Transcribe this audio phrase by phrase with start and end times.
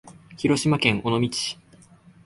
[0.35, 1.59] 広島県尾道市